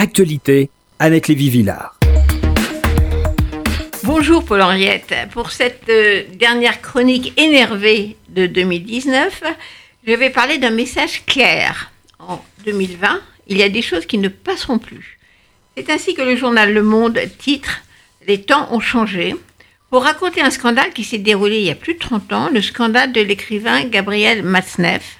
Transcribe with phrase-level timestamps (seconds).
[0.00, 0.70] Actualité,
[1.00, 1.98] Annette Lévy-Villard.
[4.04, 5.12] Bonjour Paul-Henriette.
[5.32, 9.42] Pour cette euh, dernière chronique énervée de 2019,
[10.06, 11.90] je vais parler d'un message clair.
[12.20, 15.18] En 2020, il y a des choses qui ne passeront plus.
[15.76, 17.80] C'est ainsi que le journal Le Monde titre
[18.28, 19.34] Les temps ont changé
[19.90, 22.62] pour raconter un scandale qui s'est déroulé il y a plus de 30 ans, le
[22.62, 25.16] scandale de l'écrivain Gabriel Matzneff,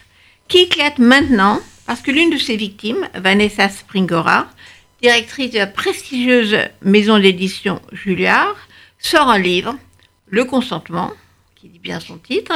[0.46, 4.46] qui éclate maintenant parce que l'une de ses victimes, Vanessa Springora,
[5.00, 8.56] directrice de la prestigieuse maison d'édition Julliard,
[8.98, 9.74] sort un livre,
[10.26, 11.10] Le consentement,
[11.56, 12.52] qui dit bien son titre,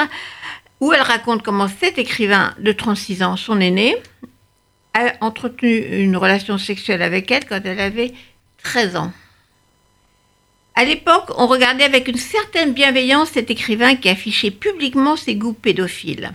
[0.81, 3.97] où elle raconte comment cet écrivain de 36 ans, son aîné,
[4.93, 8.13] a entretenu une relation sexuelle avec elle quand elle avait
[8.63, 9.13] 13 ans.
[10.75, 15.55] À l'époque, on regardait avec une certaine bienveillance cet écrivain qui affichait publiquement ses goûts
[15.55, 16.33] pédophiles.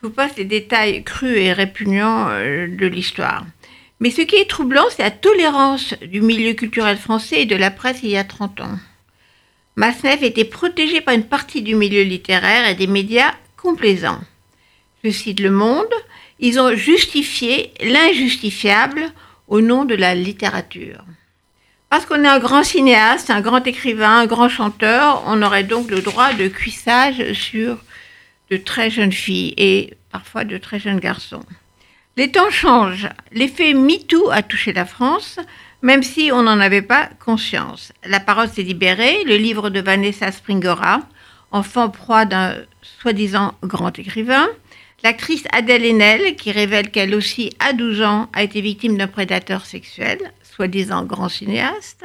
[0.00, 3.44] Je vous passe les détails crus et répugnants euh, de l'histoire.
[3.98, 7.72] Mais ce qui est troublant, c'est la tolérance du milieu culturel français et de la
[7.72, 8.78] presse il y a 30 ans.
[9.74, 14.20] Masneff était protégé par une partie du milieu littéraire et des médias complaisants.
[15.02, 15.92] Je cite Le Monde,
[16.38, 19.02] ils ont justifié l'injustifiable
[19.48, 21.04] au nom de la littérature.
[21.90, 25.90] Parce qu'on est un grand cinéaste, un grand écrivain, un grand chanteur, on aurait donc
[25.90, 27.78] le droit de cuissage sur
[28.50, 31.44] de très jeunes filles et parfois de très jeunes garçons.
[32.16, 33.08] Les temps changent.
[33.32, 35.38] L'effet MeToo a touché la France,
[35.82, 37.92] même si on n'en avait pas conscience.
[38.04, 39.22] La parole s'est libérée.
[39.24, 41.02] Le livre de Vanessa Springora,
[41.52, 44.48] enfant proie d'un soi-disant grand écrivain.
[45.04, 49.64] L'actrice Adèle Haenel, qui révèle qu'elle aussi, à 12 ans, a été victime d'un prédateur
[49.64, 52.04] sexuel, soi-disant grand cinéaste.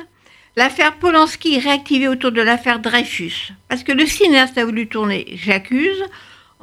[0.55, 6.03] L'affaire Polanski réactivée autour de l'affaire Dreyfus, parce que le cinéaste a voulu tourner J'accuse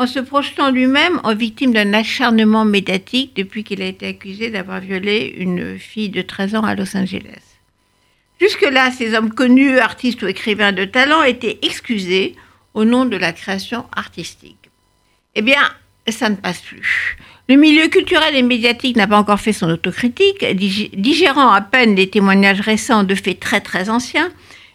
[0.00, 4.80] en se projetant lui-même en victime d'un acharnement médiatique depuis qu'il a été accusé d'avoir
[4.80, 7.58] violé une fille de 13 ans à Los Angeles.
[8.40, 12.34] Jusque-là, ces hommes connus, artistes ou écrivains de talent, étaient excusés
[12.72, 14.70] au nom de la création artistique.
[15.34, 15.60] Eh bien,
[16.08, 17.18] ça ne passe plus.
[17.50, 20.46] Le milieu culturel et médiatique n'a pas encore fait son autocritique,
[20.96, 24.30] digérant à peine les témoignages récents de faits très très anciens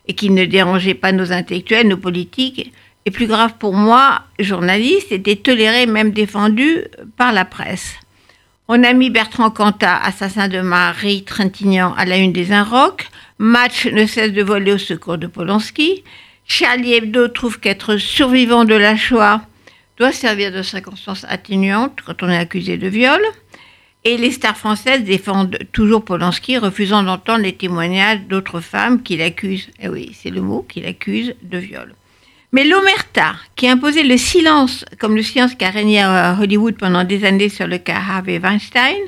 [0.08, 2.72] et qui ne dérangeaient pas nos intellectuels, nos politiques
[3.06, 6.84] et plus grave pour moi, journaliste, était toléré, même défendu
[7.18, 7.96] par la presse.
[8.68, 13.08] On a mis Bertrand Cantat, assassin de Marie Trintignant, à la une des Inrocks.
[13.38, 16.04] Match ne cesse de voler au secours de Polanski.
[16.48, 19.42] Charlie Hebdo trouve qu'être survivant de la Shoah
[19.98, 23.22] doit servir de circonstance atténuante quand on est accusé de viol.
[24.04, 29.70] Et les stars françaises défendent toujours Polanski, refusant d'entendre les témoignages d'autres femmes qui l'accusent,
[29.80, 31.94] eh oui, c'est le mot, qui l'accusent de viol.
[32.52, 37.04] Mais l'omerta, qui imposait le silence, comme le silence qui a régné à Hollywood pendant
[37.04, 39.02] des années sur le cas Harvey Weinstein,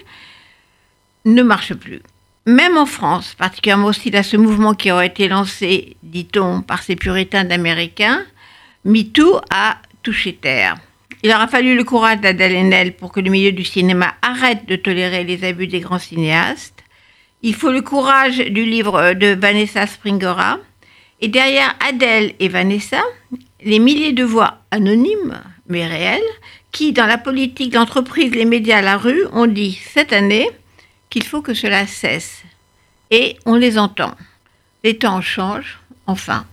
[1.26, 2.02] ne marche plus.
[2.46, 6.96] Même en France, particulièrement aussi dans ce mouvement qui aurait été lancé, dit-on, par ces
[6.96, 8.24] puritains d'Américains,
[8.86, 10.78] MeToo a touché terre.
[11.24, 14.78] Il aura fallu le courage d'Adèle Haenel pour que le milieu du cinéma arrête de
[14.78, 16.84] tolérer les abus des grands cinéastes.
[17.42, 20.60] Il faut le courage du livre de Vanessa Springora,
[21.22, 23.02] et derrière Adèle et Vanessa,
[23.64, 26.22] les milliers de voix anonymes, mais réelles,
[26.72, 30.50] qui, dans la politique, l'entreprise, les médias, la rue, ont dit cette année
[31.10, 32.44] qu'il faut que cela cesse.
[33.10, 34.12] Et on les entend.
[34.84, 36.46] Les temps changent, enfin.